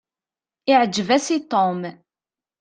Iɛǧeb-as 0.71 1.27
i 1.35 1.37
Tom. 1.51 1.81